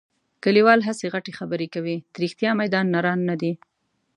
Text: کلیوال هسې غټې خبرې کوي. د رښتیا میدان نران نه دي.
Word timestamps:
کلیوال 0.43 0.79
هسې 0.87 1.05
غټې 1.13 1.31
خبرې 1.39 1.67
کوي. 1.75 1.97
د 2.13 2.15
رښتیا 2.23 2.51
میدان 2.61 2.85
نران 2.95 3.19
نه 3.29 3.35
دي. 3.41 3.53